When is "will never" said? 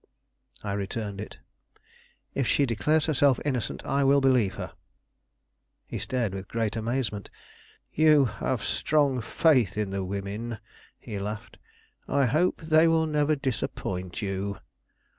12.87-13.35